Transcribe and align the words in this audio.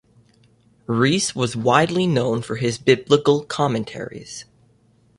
Rees 0.87 1.35
was 1.35 1.55
widely 1.55 2.07
known 2.07 2.41
for 2.41 2.55
his 2.55 2.79
biblical 2.79 3.43
commentaries. 3.45 4.45